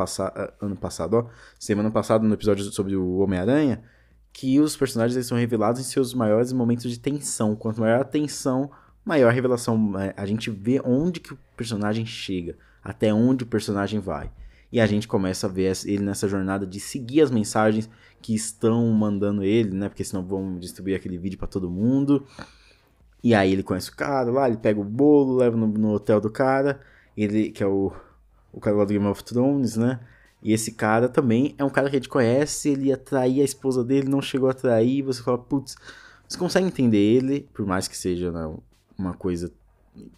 ano 0.61 0.75
passado, 0.75 1.13
ó, 1.13 1.25
semana 1.59 1.91
passada, 1.91 2.25
no 2.25 2.33
episódio 2.33 2.63
sobre 2.65 2.95
o 2.95 3.17
Homem-Aranha, 3.17 3.83
que 4.31 4.59
os 4.59 4.77
personagens 4.77 5.15
eles 5.15 5.27
são 5.27 5.37
revelados 5.37 5.81
em 5.81 5.83
seus 5.83 6.13
maiores 6.13 6.53
momentos 6.53 6.89
de 6.89 6.99
tensão. 6.99 7.55
Quanto 7.55 7.81
maior 7.81 8.01
a 8.01 8.05
tensão, 8.05 8.71
maior 9.03 9.29
a 9.29 9.31
revelação. 9.31 9.99
É, 9.99 10.13
a 10.15 10.25
gente 10.25 10.49
vê 10.49 10.81
onde 10.83 11.19
que 11.19 11.33
o 11.33 11.39
personagem 11.57 12.05
chega, 12.05 12.57
até 12.83 13.13
onde 13.13 13.43
o 13.43 13.47
personagem 13.47 13.99
vai. 13.99 14.31
E 14.71 14.79
a 14.79 14.85
gente 14.85 15.07
começa 15.07 15.47
a 15.47 15.49
ver 15.49 15.73
ele 15.85 16.03
nessa 16.03 16.27
jornada 16.27 16.65
de 16.65 16.79
seguir 16.79 17.21
as 17.21 17.31
mensagens 17.31 17.89
que 18.21 18.35
estão 18.35 18.85
mandando 18.91 19.43
ele, 19.43 19.75
né? 19.75 19.89
Porque 19.89 20.03
senão 20.03 20.23
vão 20.23 20.59
distribuir 20.59 20.95
aquele 20.95 21.17
vídeo 21.17 21.39
para 21.39 21.47
todo 21.47 21.69
mundo. 21.69 22.25
E 23.23 23.35
aí 23.35 23.51
ele 23.51 23.63
conhece 23.63 23.89
o 23.89 23.95
cara 23.95 24.31
lá, 24.31 24.47
ele 24.47 24.57
pega 24.57 24.79
o 24.79 24.83
bolo, 24.83 25.37
leva 25.37 25.57
no, 25.57 25.67
no 25.67 25.93
hotel 25.93 26.21
do 26.21 26.29
cara, 26.29 26.79
ele 27.17 27.51
que 27.51 27.63
é 27.63 27.67
o, 27.67 27.91
o 28.51 28.59
cara 28.59 28.77
lá 28.77 28.85
do 28.85 28.93
Game 28.93 29.05
of 29.05 29.23
Thrones, 29.23 29.75
né? 29.75 29.99
E 30.41 30.53
esse 30.53 30.71
cara 30.71 31.09
também 31.09 31.53
é 31.57 31.63
um 31.63 31.69
cara 31.69 31.89
que 31.89 31.97
a 31.97 31.99
gente 31.99 32.07
conhece, 32.07 32.69
ele 32.69 32.87
ia 32.87 32.97
trair 32.97 33.41
a 33.41 33.43
esposa 33.43 33.83
dele, 33.83 34.07
não 34.07 34.21
chegou 34.21 34.49
a 34.49 34.53
trair, 34.53 35.01
você 35.01 35.21
fala, 35.21 35.37
putz, 35.37 35.75
você 36.27 36.37
consegue 36.37 36.67
entender 36.67 36.97
ele, 36.97 37.41
por 37.53 37.65
mais 37.65 37.87
que 37.87 37.97
seja 37.97 38.31
né, 38.31 38.49
uma 38.97 39.13
coisa 39.13 39.51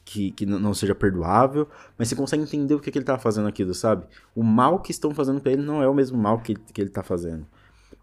que, 0.05 0.31
que 0.31 0.46
não 0.46 0.74
seja 0.74 0.93
perdoável, 0.93 1.67
mas 1.98 2.08
você 2.08 2.15
consegue 2.15 2.43
entender 2.43 2.75
o 2.75 2.79
que, 2.79 2.91
que 2.91 2.98
ele 3.00 3.05
tá 3.05 3.17
fazendo 3.17 3.48
aquilo, 3.48 3.74
sabe? 3.74 4.05
O 4.36 4.43
mal 4.43 4.79
que 4.79 4.91
estão 4.91 5.13
fazendo 5.13 5.41
para 5.41 5.53
ele 5.53 5.63
não 5.63 5.81
é 5.81 5.88
o 5.88 5.93
mesmo 5.93 6.17
mal 6.17 6.39
que, 6.39 6.53
que 6.55 6.81
ele 6.81 6.89
tá 6.89 7.01
fazendo. 7.01 7.48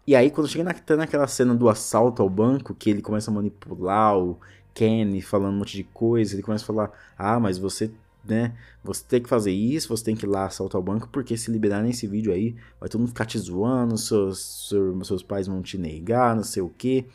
E 0.05 0.15
aí, 0.15 0.31
quando 0.31 0.47
chega 0.47 0.63
na, 0.63 0.73
tá 0.73 0.95
naquela 0.95 1.27
cena 1.27 1.53
do 1.53 1.69
assalto 1.69 2.21
ao 2.21 2.29
banco, 2.29 2.73
que 2.73 2.89
ele 2.89 3.01
começa 3.01 3.29
a 3.29 3.33
manipular 3.33 4.17
o 4.17 4.39
Kenny, 4.79 5.21
falando 5.21 5.55
um 5.55 5.57
monte 5.57 5.75
de 5.75 5.83
coisa, 5.83 6.33
ele 6.33 6.41
começa 6.41 6.63
a 6.63 6.67
falar: 6.67 6.91
Ah, 7.17 7.37
mas 7.37 7.57
você, 7.57 7.91
né, 8.25 8.53
você 8.81 9.03
tem 9.05 9.21
que 9.21 9.27
fazer 9.27 9.51
isso, 9.51 9.89
você 9.89 10.05
tem 10.05 10.15
que 10.15 10.25
ir 10.25 10.29
lá 10.29 10.45
assaltar 10.45 10.79
o 10.79 10.83
banco, 10.83 11.09
porque 11.11 11.35
se 11.35 11.51
liberar 11.51 11.83
nesse 11.83 12.07
vídeo 12.07 12.31
aí, 12.31 12.55
vai 12.79 12.87
todo 12.87 13.01
mundo 13.01 13.09
ficar 13.09 13.25
te 13.25 13.37
zoando, 13.37 13.97
seus, 13.97 14.69
seus, 14.69 15.05
seus 15.07 15.21
pais 15.21 15.47
vão 15.47 15.61
te 15.61 15.77
negar, 15.77 16.33
não 16.33 16.45
sei 16.45 16.63
o 16.63 16.69
que. 16.69 17.05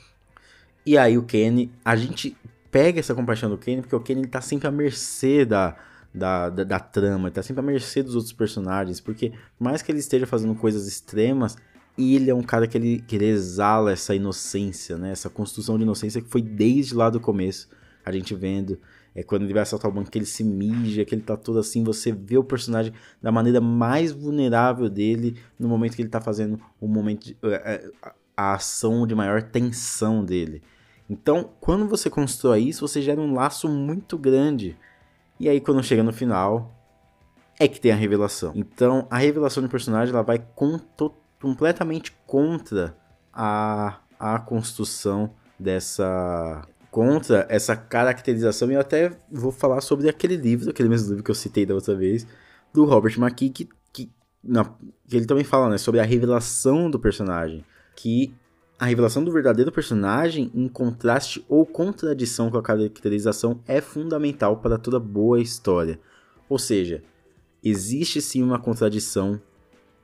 E 0.84 0.98
aí, 0.98 1.16
o 1.16 1.22
Kenny, 1.22 1.72
a 1.82 1.96
gente 1.96 2.36
pega 2.70 3.00
essa 3.00 3.14
compaixão 3.14 3.48
do 3.48 3.56
Kenny, 3.56 3.80
porque 3.80 3.96
o 3.96 4.00
Kenny 4.00 4.20
ele 4.20 4.28
tá 4.28 4.42
sempre 4.42 4.68
à 4.68 4.70
mercê 4.70 5.46
da 5.46 5.74
da, 6.14 6.48
da, 6.48 6.62
da 6.62 6.78
trama, 6.78 7.26
ele 7.26 7.34
tá 7.34 7.42
sempre 7.42 7.60
à 7.60 7.62
mercê 7.64 8.00
dos 8.00 8.14
outros 8.14 8.32
personagens, 8.32 9.00
porque 9.00 9.30
por 9.58 9.64
mais 9.64 9.82
que 9.82 9.90
ele 9.90 9.98
esteja 9.98 10.28
fazendo 10.28 10.54
coisas 10.54 10.86
extremas, 10.86 11.56
ele 11.96 12.30
é 12.30 12.34
um 12.34 12.42
cara 12.42 12.66
que 12.66 12.76
ele, 12.76 13.00
que 13.00 13.16
ele 13.16 13.26
exala 13.26 13.92
essa 13.92 14.14
inocência, 14.14 14.96
né? 14.96 15.12
Essa 15.12 15.30
construção 15.30 15.76
de 15.76 15.84
inocência 15.84 16.20
que 16.20 16.28
foi 16.28 16.42
desde 16.42 16.94
lá 16.94 17.10
do 17.10 17.20
começo. 17.20 17.68
A 18.04 18.12
gente 18.12 18.34
vendo, 18.34 18.78
é 19.14 19.22
quando 19.22 19.42
ele 19.42 19.54
vai 19.54 19.62
assaltar 19.62 19.90
o 19.90 19.94
banco, 19.94 20.10
que 20.10 20.18
ele 20.18 20.26
se 20.26 20.44
mija, 20.44 21.04
que 21.04 21.14
ele 21.14 21.22
tá 21.22 21.36
todo 21.36 21.58
assim, 21.58 21.82
você 21.82 22.12
vê 22.12 22.36
o 22.36 22.44
personagem 22.44 22.92
da 23.22 23.32
maneira 23.32 23.60
mais 23.60 24.12
vulnerável 24.12 24.90
dele, 24.90 25.38
no 25.58 25.68
momento 25.68 25.96
que 25.96 26.02
ele 26.02 26.08
tá 26.08 26.20
fazendo 26.20 26.60
o 26.80 26.86
momento 26.86 27.26
de, 27.26 27.36
a, 27.42 27.48
é, 27.48 27.74
é, 27.74 27.90
a 28.36 28.54
ação 28.54 29.06
de 29.06 29.14
maior 29.14 29.42
tensão 29.42 30.24
dele. 30.24 30.62
Então, 31.08 31.50
quando 31.60 31.88
você 31.88 32.10
constrói 32.10 32.62
isso, 32.62 32.86
você 32.86 33.00
gera 33.00 33.20
um 33.20 33.34
laço 33.34 33.68
muito 33.68 34.18
grande 34.18 34.76
e 35.38 35.48
aí, 35.48 35.60
quando 35.60 35.82
chega 35.82 36.02
no 36.02 36.12
final, 36.12 36.72
é 37.58 37.66
que 37.66 37.80
tem 37.80 37.90
a 37.90 37.96
revelação. 37.96 38.52
Então, 38.54 39.06
a 39.10 39.18
revelação 39.18 39.62
do 39.62 39.68
personagem 39.68 40.14
ela 40.14 40.22
vai 40.22 40.38
completamente 41.44 42.10
contra 42.26 42.96
a, 43.30 43.98
a 44.18 44.38
construção 44.38 45.34
dessa. 45.60 46.62
contra 46.90 47.46
essa 47.50 47.76
caracterização. 47.76 48.70
E 48.70 48.74
eu 48.74 48.80
até 48.80 49.14
vou 49.30 49.52
falar 49.52 49.82
sobre 49.82 50.08
aquele 50.08 50.36
livro, 50.36 50.70
aquele 50.70 50.88
mesmo 50.88 51.10
livro 51.10 51.22
que 51.22 51.30
eu 51.30 51.34
citei 51.34 51.66
da 51.66 51.74
outra 51.74 51.94
vez, 51.94 52.26
do 52.72 52.86
Robert 52.86 53.18
McKee, 53.18 53.50
que, 53.50 53.68
que, 53.92 54.10
na, 54.42 54.64
que 55.06 55.18
ele 55.18 55.26
também 55.26 55.44
fala 55.44 55.68
né, 55.68 55.76
sobre 55.76 56.00
a 56.00 56.02
revelação 56.02 56.90
do 56.90 56.98
personagem. 56.98 57.62
Que 57.94 58.34
a 58.78 58.86
revelação 58.86 59.22
do 59.22 59.30
verdadeiro 59.30 59.70
personagem, 59.70 60.50
em 60.54 60.66
contraste 60.66 61.44
ou 61.46 61.66
contradição 61.66 62.50
com 62.50 62.56
a 62.56 62.62
caracterização, 62.62 63.60
é 63.68 63.82
fundamental 63.82 64.56
para 64.56 64.78
toda 64.78 64.98
boa 64.98 65.38
história. 65.42 66.00
Ou 66.48 66.58
seja, 66.58 67.02
existe 67.62 68.22
sim 68.22 68.42
uma 68.42 68.58
contradição 68.58 69.38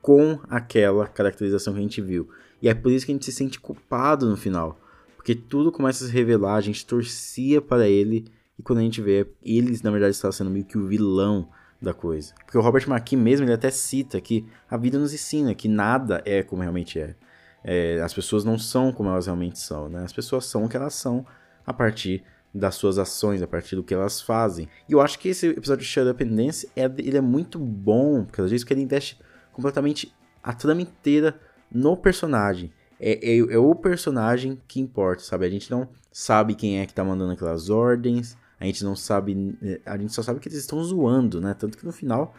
com 0.01 0.39
aquela 0.49 1.07
caracterização 1.07 1.73
que 1.73 1.79
a 1.79 1.83
gente 1.83 2.01
viu. 2.01 2.29
E 2.63 2.69
é 2.69 2.75
por 2.75 2.93
isso 2.93 3.07
que 3.07 3.13
a 3.13 3.15
gente 3.15 3.25
se 3.25 3.33
sente 3.33 3.61
culpado 3.61 4.29
no 4.29 4.37
final. 4.37 4.81
Porque 5.17 5.35
tudo 5.35 5.71
começa 5.71 6.05
a 6.05 6.09
se 6.09 6.13
revelar, 6.13 6.57
a 6.57 6.61
gente 6.61 6.85
torcia 6.87 7.61
para 7.61 7.89
ele, 7.89 8.27
e 8.59 8.63
quando 8.63 8.79
a 8.79 8.83
gente 8.83 9.01
vê, 9.01 9.27
ele 9.43 9.79
na 9.83 9.91
verdade 9.91 10.13
está 10.13 10.31
sendo 10.33 10.51
meio 10.51 10.65
que 10.65 10.79
o 10.79 10.87
vilão 10.87 11.49
da 11.81 11.95
coisa. 11.95 12.35
Porque 12.45 12.59
o 12.59 12.61
Robert 12.61 12.85
McKee 12.89 13.17
mesmo, 13.17 13.47
ele 13.47 13.53
até 13.53 13.71
cita 13.71 14.21
que 14.21 14.47
a 14.69 14.77
vida 14.77 14.99
nos 14.99 15.13
ensina 15.13 15.55
que 15.55 15.69
nada 15.69 16.23
é 16.25 16.43
como 16.43 16.63
realmente 16.63 16.99
é. 16.99 17.15
É, 17.63 18.01
as 18.01 18.15
pessoas 18.15 18.45
não 18.45 18.59
são 18.59 18.93
como 18.93 19.11
elas 19.11 19.27
realmente 19.27 19.59
são, 19.59 19.89
né? 19.89 20.03
As 20.03 20.13
pessoas 20.13 20.47
são 20.47 20.65
o 20.65 20.69
que 20.69 20.77
elas 20.77 20.95
são 20.95 21.27
a 21.67 21.73
partir 21.73 22.23
das 22.55 22.75
suas 22.75 22.99
ações, 22.99 23.43
a 23.43 23.47
partir 23.47 23.77
do 23.77 23.83
que 23.83 23.95
elas 23.95 24.21
fazem. 24.21 24.69
E 24.89 24.93
eu 24.93 25.01
acho 25.01 25.19
que 25.19 25.29
esse 25.29 25.47
episódio 25.47 25.85
de 25.85 25.91
Shut 25.91 26.09
Up 26.09 26.25
and 26.25 26.35
Dance, 26.35 26.69
é, 26.75 26.85
ele 26.85 27.17
é 27.17 27.21
muito 27.21 27.59
bom, 27.59 28.25
porque 28.25 28.41
às 28.41 28.51
vezes 28.51 28.65
que 28.65 28.73
ele 28.73 28.83
investe 28.83 29.19
completamente 29.61 30.13
a 30.43 30.53
trama 30.55 30.81
inteira 30.81 31.39
no 31.71 31.97
personagem. 31.97 32.73
É, 32.99 33.13
é, 33.35 33.39
é, 33.39 33.59
o 33.59 33.75
personagem 33.75 34.61
que 34.67 34.81
importa, 34.81 35.23
sabe? 35.23 35.47
A 35.47 35.51
gente 35.51 35.71
não 35.71 35.89
sabe 36.11 36.55
quem 36.55 36.81
é 36.81 36.87
que 36.87 36.95
tá 36.95 37.05
mandando 37.05 37.33
aquelas 37.33 37.71
ordens, 37.71 38.37
a 38.59 38.65
gente 38.65 38.83
não 38.83 38.97
sabe, 38.97 39.57
a 39.87 39.97
gente 39.97 40.13
só 40.13 40.23
sabe 40.23 40.41
que 40.41 40.49
eles 40.49 40.59
estão 40.59 40.83
zoando, 40.83 41.41
né? 41.41 41.55
Tanto 41.55 41.79
que 41.79 41.85
no 41.85 41.93
final 41.93 42.35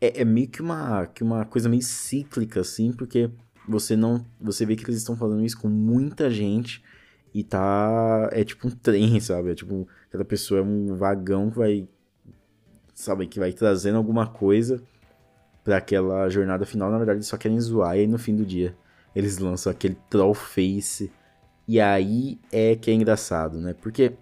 é, 0.00 0.22
é 0.22 0.24
meio 0.24 0.48
que 0.48 0.62
uma, 0.62 1.06
que 1.06 1.22
uma 1.22 1.44
coisa 1.44 1.68
meio 1.68 1.82
cíclica, 1.82 2.60
assim, 2.60 2.92
porque 2.92 3.30
você 3.68 3.96
não. 3.96 4.24
Você 4.40 4.64
vê 4.64 4.76
que 4.76 4.84
eles 4.84 4.98
estão 4.98 5.16
fazendo 5.16 5.44
isso 5.44 5.58
com 5.58 5.68
muita 5.68 6.30
gente 6.30 6.82
e 7.34 7.42
tá. 7.42 8.28
É 8.32 8.44
tipo 8.44 8.68
um 8.68 8.70
trem, 8.70 9.18
sabe? 9.20 9.50
É 9.50 9.54
tipo. 9.54 9.88
Cada 10.10 10.24
pessoa 10.24 10.60
é 10.60 10.62
um 10.62 10.94
vagão 10.94 11.50
que 11.50 11.58
vai. 11.58 11.88
Sabe? 12.94 13.26
Que 13.26 13.38
vai 13.38 13.52
trazendo 13.52 13.98
alguma 13.98 14.26
coisa 14.26 14.82
para 15.66 15.78
aquela 15.78 16.28
jornada 16.28 16.64
final. 16.64 16.92
Na 16.92 16.96
verdade, 16.96 17.18
eles 17.18 17.26
só 17.26 17.36
querem 17.36 17.60
zoar. 17.60 17.96
E 17.96 18.00
aí 18.00 18.06
no 18.06 18.18
fim 18.18 18.36
do 18.36 18.46
dia, 18.46 18.76
eles 19.14 19.38
lançam 19.38 19.70
aquele 19.72 19.98
troll 20.08 20.32
face. 20.32 21.10
E 21.66 21.80
aí 21.80 22.38
é 22.52 22.76
que 22.76 22.88
é 22.88 22.94
engraçado, 22.94 23.58
né? 23.58 23.74
Porque 23.74 24.12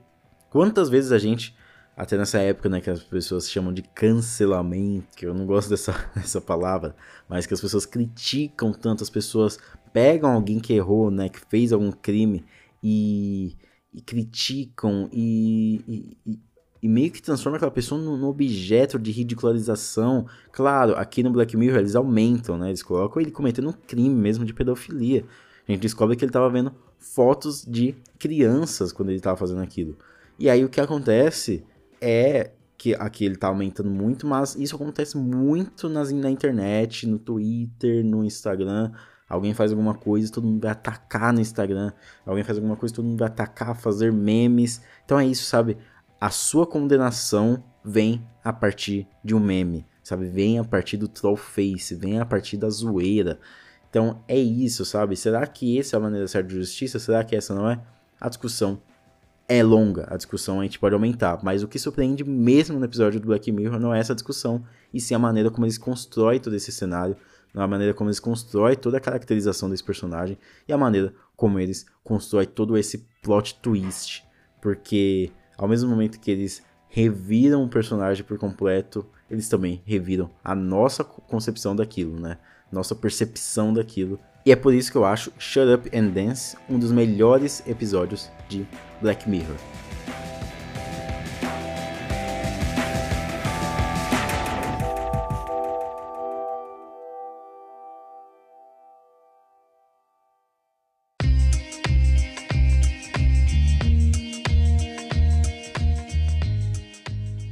quantas 0.48 0.88
vezes 0.88 1.12
a 1.12 1.18
gente 1.18 1.54
até 1.96 2.16
nessa 2.16 2.38
época, 2.38 2.68
né, 2.68 2.80
que 2.80 2.90
as 2.90 3.04
pessoas 3.04 3.48
chamam 3.48 3.72
de 3.72 3.82
cancelamento, 3.82 5.16
que 5.16 5.24
eu 5.24 5.32
não 5.32 5.46
gosto 5.46 5.68
dessa, 5.68 5.92
dessa 6.16 6.40
palavra, 6.40 6.96
mas 7.28 7.46
que 7.46 7.54
as 7.54 7.60
pessoas 7.60 7.86
criticam 7.86 8.72
tanto, 8.72 9.04
as 9.04 9.10
pessoas 9.10 9.58
pegam 9.92 10.32
alguém 10.32 10.58
que 10.58 10.72
errou, 10.72 11.10
né, 11.10 11.28
que 11.28 11.38
fez 11.48 11.72
algum 11.72 11.92
crime 11.92 12.44
e, 12.82 13.56
e 13.92 14.00
criticam 14.00 15.08
e, 15.12 15.84
e, 15.86 16.32
e, 16.32 16.40
meio 16.88 17.10
que 17.10 17.22
transformam 17.22 17.56
aquela 17.56 17.70
pessoa 17.70 18.00
num, 18.00 18.26
objeto 18.26 18.98
de 18.98 19.10
ridicularização. 19.10 20.26
Claro, 20.52 20.94
aqui 20.96 21.22
no 21.22 21.30
Black 21.30 21.56
Mirror 21.56 21.78
eles 21.78 21.94
aumentam, 21.94 22.58
né, 22.58 22.68
eles 22.68 22.82
colocam 22.82 23.22
ele 23.22 23.30
cometendo 23.30 23.68
um 23.68 23.72
crime 23.72 24.14
mesmo 24.14 24.44
de 24.44 24.52
pedofilia. 24.52 25.24
A 25.66 25.72
gente 25.72 25.80
descobre 25.80 26.16
que 26.16 26.24
ele 26.24 26.30
estava 26.30 26.50
vendo 26.50 26.72
fotos 26.98 27.64
de 27.64 27.94
crianças 28.18 28.92
quando 28.92 29.08
ele 29.08 29.18
estava 29.18 29.36
fazendo 29.36 29.62
aquilo. 29.62 29.96
E 30.38 30.50
aí 30.50 30.64
o 30.64 30.68
que 30.68 30.80
acontece 30.80 31.64
é 32.00 32.50
que 32.76 32.94
aqui 32.94 33.24
ele 33.24 33.36
tá 33.36 33.48
aumentando 33.48 33.88
muito, 33.88 34.26
mas 34.26 34.54
isso 34.56 34.74
acontece 34.74 35.16
muito 35.16 35.88
nas, 35.88 36.12
na 36.12 36.30
internet, 36.30 37.06
no 37.06 37.18
Twitter, 37.18 38.04
no 38.04 38.24
Instagram. 38.24 38.92
Alguém 39.28 39.54
faz 39.54 39.70
alguma 39.70 39.94
coisa, 39.94 40.30
todo 40.30 40.46
mundo 40.46 40.60
vai 40.60 40.70
atacar 40.70 41.32
no 41.32 41.40
Instagram. 41.40 41.92
Alguém 42.26 42.44
faz 42.44 42.58
alguma 42.58 42.76
coisa, 42.76 42.94
todo 42.94 43.06
mundo 43.06 43.18
vai 43.18 43.28
atacar, 43.28 43.74
fazer 43.74 44.12
memes. 44.12 44.82
Então 45.04 45.18
é 45.18 45.26
isso, 45.26 45.44
sabe? 45.44 45.78
A 46.24 46.30
sua 46.30 46.66
condenação 46.66 47.62
vem 47.84 48.26
a 48.42 48.50
partir 48.50 49.06
de 49.22 49.34
um 49.34 49.38
meme, 49.38 49.86
sabe? 50.02 50.26
Vem 50.26 50.58
a 50.58 50.64
partir 50.64 50.96
do 50.96 51.06
troll 51.06 51.36
face, 51.36 51.94
vem 51.94 52.18
a 52.18 52.24
partir 52.24 52.56
da 52.56 52.70
zoeira. 52.70 53.38
Então 53.90 54.24
é 54.26 54.38
isso, 54.38 54.86
sabe? 54.86 55.18
Será 55.18 55.46
que 55.46 55.78
essa 55.78 55.96
é 55.96 55.98
a 55.98 56.00
maneira 56.00 56.26
certa 56.26 56.48
de 56.48 56.54
justiça? 56.54 56.98
Será 56.98 57.22
que 57.24 57.36
essa 57.36 57.54
não 57.54 57.68
é? 57.68 57.78
A 58.18 58.30
discussão 58.30 58.80
é 59.46 59.62
longa, 59.62 60.06
a 60.08 60.16
discussão 60.16 60.60
a 60.60 60.62
gente 60.62 60.78
pode 60.78 60.94
aumentar, 60.94 61.40
mas 61.42 61.62
o 61.62 61.68
que 61.68 61.78
surpreende 61.78 62.24
mesmo 62.24 62.78
no 62.78 62.86
episódio 62.86 63.20
do 63.20 63.26
Black 63.26 63.52
Mirror 63.52 63.78
não 63.78 63.94
é 63.94 63.98
essa 63.98 64.14
discussão, 64.14 64.64
e 64.94 65.02
sim 65.02 65.14
a 65.14 65.18
maneira 65.18 65.50
como 65.50 65.66
eles 65.66 65.76
constroem 65.76 66.40
todo 66.40 66.56
esse 66.56 66.72
cenário, 66.72 67.18
a 67.54 67.68
maneira 67.68 67.92
como 67.92 68.08
eles 68.08 68.18
constroem 68.18 68.76
toda 68.76 68.96
a 68.96 69.00
caracterização 69.00 69.68
desse 69.68 69.84
personagem 69.84 70.38
e 70.66 70.72
a 70.72 70.78
maneira 70.78 71.12
como 71.36 71.58
eles 71.58 71.84
constroem 72.02 72.46
todo 72.46 72.78
esse 72.78 73.06
plot 73.20 73.60
twist, 73.60 74.24
porque 74.62 75.30
ao 75.56 75.68
mesmo 75.68 75.90
momento 75.90 76.20
que 76.20 76.30
eles 76.30 76.62
reviram 76.88 77.64
o 77.64 77.68
personagem 77.68 78.25
por 78.25 78.38
completo, 78.38 79.04
eles 79.30 79.49
também 79.49 79.82
reviram 79.84 80.30
a 80.42 80.54
nossa 80.54 81.02
concepção 81.02 81.75
daquilo, 81.75 82.20
né? 82.20 82.38
Nossa 82.70 82.94
percepção 82.94 83.73
daquilo 83.73 84.18
e 84.46 84.52
é 84.52 84.56
por 84.56 84.75
isso 84.75 84.92
que 84.92 84.99
eu 84.99 85.06
acho 85.06 85.32
Shut 85.38 85.66
Up 85.73 85.96
and 85.96 86.08
Dance 86.08 86.54
um 86.68 86.78
dos 86.78 86.92
melhores 86.92 87.66
episódios 87.66 88.30
de 88.46 88.66
Black 89.00 89.28
Mirror. 89.28 89.56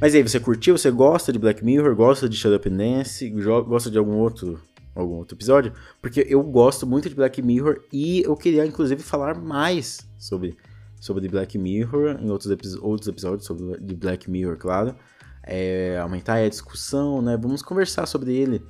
Mas 0.03 0.13
aí, 0.13 0.21
você 0.21 0.37
curtiu? 0.37 0.77
Você 0.77 0.91
gosta 0.91 1.31
de 1.31 1.39
Black 1.39 1.63
Mirror? 1.63 1.95
Gosta 1.95 2.27
de 2.27 2.35
Shut 2.35 2.53
Up 2.53 2.69
Dance? 2.69 3.29
Gosta 3.29 3.89
de 3.89 3.97
algum 3.97 4.17
outro 4.17 4.59
algum 4.93 5.13
outro 5.13 5.33
episódio, 5.37 5.71
porque 6.01 6.25
eu 6.27 6.43
gosto 6.43 6.85
muito 6.85 7.07
de 7.07 7.15
Black 7.15 7.41
Mirror 7.41 7.79
e 7.91 8.21
eu 8.21 8.35
queria 8.35 8.65
inclusive 8.65 9.01
falar 9.01 9.39
mais 9.39 10.05
sobre 10.19 10.57
sobre 10.99 11.29
Black 11.29 11.57
Mirror 11.57 12.17
em 12.21 12.29
outros, 12.29 12.51
epi 12.51 12.67
outros 12.81 13.07
episódios 13.07 13.45
sobre 13.45 13.79
de 13.79 13.95
Black 13.95 14.29
Mirror, 14.29 14.57
claro. 14.57 14.93
É, 15.41 15.97
aumentar 16.01 16.33
a 16.33 16.49
discussão, 16.49 17.21
né? 17.21 17.37
Vamos 17.37 17.61
conversar 17.61 18.05
sobre 18.05 18.35
ele. 18.35 18.61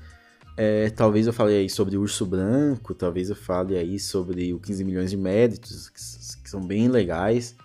É, 0.55 0.91
talvez 0.91 1.25
eu 1.25 1.33
fale 1.33 1.55
aí 1.55 1.67
sobre 1.67 1.97
Urso 1.97 2.27
Branco, 2.27 2.93
talvez 2.93 3.31
eu 3.31 3.35
fale 3.35 3.75
aí 3.75 3.97
sobre 3.97 4.53
o 4.53 4.59
15 4.59 4.83
milhões 4.83 5.09
de 5.09 5.17
méritos, 5.17 5.89
que, 5.89 6.43
que 6.43 6.47
são 6.47 6.61
bem 6.61 6.89
legais. 6.89 7.55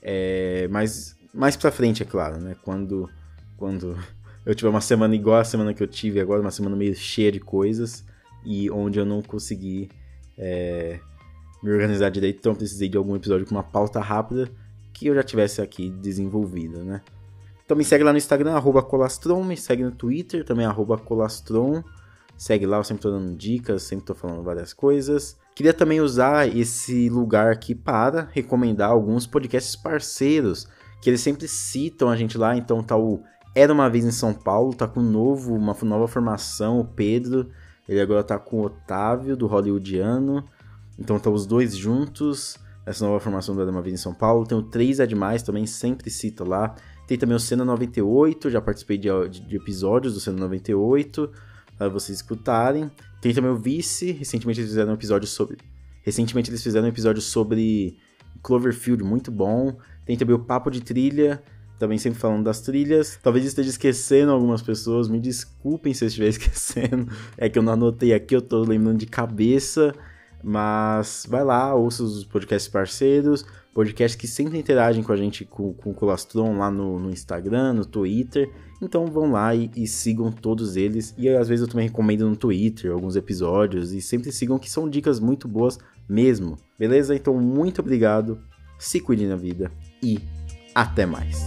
É, 0.00 0.66
mas 0.70 1.19
mais 1.32 1.56
pra 1.56 1.70
frente, 1.70 2.02
é 2.02 2.06
claro, 2.06 2.38
né? 2.38 2.56
Quando, 2.62 3.08
quando 3.56 3.96
eu 4.44 4.54
tive 4.54 4.68
uma 4.68 4.80
semana 4.80 5.14
igual 5.14 5.38
a 5.38 5.44
semana 5.44 5.74
que 5.74 5.82
eu 5.82 5.88
tive 5.88 6.20
agora, 6.20 6.40
uma 6.40 6.50
semana 6.50 6.76
meio 6.76 6.94
cheia 6.94 7.30
de 7.30 7.40
coisas 7.40 8.04
e 8.44 8.70
onde 8.70 8.98
eu 8.98 9.04
não 9.04 9.22
consegui 9.22 9.90
é, 10.36 10.98
me 11.62 11.70
organizar 11.70 12.10
direito, 12.10 12.38
então 12.38 12.54
precisei 12.54 12.88
de 12.88 12.96
algum 12.96 13.14
episódio 13.14 13.46
com 13.46 13.54
uma 13.54 13.62
pauta 13.62 14.00
rápida 14.00 14.50
que 14.92 15.06
eu 15.06 15.14
já 15.14 15.22
tivesse 15.22 15.60
aqui 15.62 15.90
desenvolvida, 15.90 16.82
né? 16.82 17.02
Então 17.64 17.76
me 17.76 17.84
segue 17.84 18.02
lá 18.02 18.10
no 18.10 18.18
Instagram, 18.18 18.54
arroba 18.54 18.82
Colastron, 18.82 19.44
me 19.44 19.56
segue 19.56 19.84
no 19.84 19.92
Twitter, 19.92 20.44
também 20.44 20.66
arroba 20.66 20.98
Colastron. 20.98 21.84
Segue 22.36 22.66
lá, 22.66 22.78
eu 22.78 22.84
sempre 22.84 23.02
tô 23.02 23.10
dando 23.10 23.36
dicas, 23.36 23.84
sempre 23.84 24.06
tô 24.06 24.14
falando 24.14 24.42
várias 24.42 24.72
coisas. 24.72 25.38
Queria 25.54 25.72
também 25.72 26.00
usar 26.00 26.48
esse 26.48 27.08
lugar 27.08 27.52
aqui 27.52 27.74
para 27.74 28.28
recomendar 28.32 28.90
alguns 28.90 29.26
podcasts 29.26 29.76
parceiros, 29.76 30.66
que 31.00 31.08
eles 31.08 31.20
sempre 31.20 31.48
citam 31.48 32.08
a 32.08 32.16
gente 32.16 32.36
lá, 32.36 32.56
então 32.56 32.82
tá 32.82 32.96
o 32.96 33.22
Era 33.54 33.72
Uma 33.72 33.88
Vez 33.88 34.04
em 34.04 34.10
São 34.10 34.34
Paulo, 34.34 34.74
tá 34.74 34.86
com 34.86 35.00
um 35.00 35.10
novo, 35.10 35.54
uma 35.54 35.76
nova 35.82 36.06
formação, 36.06 36.80
o 36.80 36.84
Pedro, 36.84 37.50
ele 37.88 38.00
agora 38.00 38.22
tá 38.22 38.38
com 38.38 38.60
o 38.60 38.64
Otávio, 38.64 39.36
do 39.36 39.46
Hollywoodiano, 39.46 40.44
então 40.98 41.18
tá 41.18 41.30
os 41.30 41.46
dois 41.46 41.76
juntos, 41.76 42.56
essa 42.84 43.04
nova 43.04 43.20
formação 43.20 43.54
do 43.54 43.62
Era 43.62 43.70
Uma 43.70 43.82
Vez 43.82 43.94
em 43.94 44.02
São 44.02 44.14
Paulo, 44.14 44.46
tem 44.46 44.56
o 44.56 44.62
3 44.62 45.00
é 45.00 45.06
Demais 45.06 45.42
também, 45.42 45.66
sempre 45.66 46.10
cita 46.10 46.44
lá, 46.44 46.74
tem 47.06 47.18
também 47.18 47.36
o 47.36 47.40
Cena 47.40 47.64
98, 47.64 48.50
já 48.50 48.60
participei 48.60 48.96
de, 48.96 49.08
de, 49.28 49.40
de 49.40 49.56
episódios 49.56 50.14
do 50.14 50.20
Cena 50.20 50.38
98, 50.38 51.30
para 51.80 51.88
vocês 51.88 52.18
escutarem. 52.18 52.90
Tem 53.22 53.32
também 53.32 53.50
o 53.50 53.56
Vice, 53.56 54.12
recentemente 54.12 54.60
eles 54.60 54.70
fizeram 54.70 54.92
um 54.92 54.94
episódio 54.94 55.26
sobre. 55.26 55.56
Recentemente 56.02 56.50
eles 56.50 56.62
fizeram 56.62 56.86
um 56.86 56.90
episódio 56.90 57.22
sobre 57.22 57.96
Cloverfield, 58.42 59.02
muito 59.02 59.30
bom. 59.30 59.76
Tem 60.10 60.16
também 60.16 60.34
o 60.34 60.40
Papo 60.40 60.72
de 60.72 60.80
Trilha, 60.80 61.40
também 61.78 61.96
sempre 61.96 62.18
falando 62.18 62.42
das 62.42 62.60
trilhas. 62.60 63.16
Talvez 63.22 63.44
esteja 63.44 63.70
esquecendo 63.70 64.32
algumas 64.32 64.60
pessoas, 64.60 65.08
me 65.08 65.20
desculpem 65.20 65.94
se 65.94 66.02
eu 66.02 66.08
estiver 66.08 66.26
esquecendo. 66.34 67.06
É 67.38 67.48
que 67.48 67.56
eu 67.56 67.62
não 67.62 67.74
anotei 67.74 68.12
aqui, 68.12 68.34
eu 68.34 68.42
tô 68.42 68.64
lembrando 68.64 68.98
de 68.98 69.06
cabeça. 69.06 69.94
Mas 70.42 71.28
vai 71.30 71.44
lá, 71.44 71.72
ouça 71.76 72.02
os 72.02 72.24
podcasts 72.24 72.68
parceiros, 72.68 73.46
podcasts 73.72 74.20
que 74.20 74.26
sempre 74.26 74.58
interagem 74.58 75.04
com 75.04 75.12
a 75.12 75.16
gente, 75.16 75.44
com, 75.44 75.72
com 75.74 75.90
o 75.92 75.94
Colastron 75.94 76.58
lá 76.58 76.72
no, 76.72 76.98
no 76.98 77.10
Instagram, 77.10 77.74
no 77.74 77.84
Twitter. 77.84 78.50
Então 78.82 79.06
vão 79.06 79.30
lá 79.30 79.54
e, 79.54 79.70
e, 79.76 79.86
sigam 79.86 80.32
todos 80.32 80.74
eles. 80.74 81.14
E 81.16 81.28
às 81.28 81.46
vezes 81.46 81.64
eu 81.64 81.70
também 81.70 81.86
recomendo 81.86 82.28
no 82.28 82.34
Twitter 82.34 82.90
alguns 82.90 83.14
episódios. 83.14 83.92
E 83.92 84.00
sempre 84.00 84.32
sigam 84.32 84.58
que 84.58 84.68
são 84.68 84.90
dicas 84.90 85.20
muito 85.20 85.46
boas 85.46 85.78
mesmo. 86.08 86.56
Beleza? 86.76 87.14
Então 87.14 87.40
muito 87.40 87.80
obrigado. 87.80 88.40
Se 88.76 88.98
cuide 88.98 89.24
na 89.28 89.36
vida 89.36 89.70
e 90.02 90.18
até 90.74 91.06
mais. 91.06 91.44